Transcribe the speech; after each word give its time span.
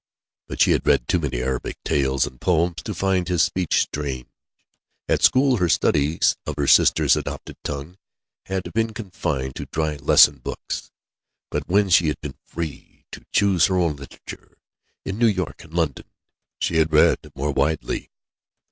But 0.47 0.59
she 0.59 0.71
had 0.71 0.87
read 0.87 1.07
too 1.07 1.19
many 1.19 1.43
Arabic 1.43 1.77
tales 1.85 2.25
and 2.25 2.41
poems 2.41 2.81
to 2.85 2.95
find 2.95 3.27
his 3.27 3.43
speech 3.43 3.83
strange. 3.83 4.25
At 5.07 5.21
school, 5.21 5.57
her 5.57 5.69
studies 5.69 6.35
of 6.47 6.55
her 6.57 6.65
sister's 6.65 7.15
adopted 7.15 7.57
tongue 7.63 7.99
had 8.47 8.73
been 8.73 8.95
confined 8.95 9.53
to 9.57 9.67
dry 9.67 9.97
lesson 9.97 10.39
books, 10.39 10.89
but 11.51 11.67
when 11.69 11.89
she 11.91 12.07
had 12.07 12.19
been 12.19 12.39
free 12.43 13.05
to 13.11 13.23
choose 13.31 13.67
her 13.67 13.77
own 13.77 13.95
literature, 13.95 14.57
in 15.05 15.19
New 15.19 15.27
York 15.27 15.63
and 15.63 15.75
London, 15.75 16.05
she 16.59 16.77
had 16.77 16.91
read 16.91 17.19
more 17.35 17.51
widely. 17.51 18.09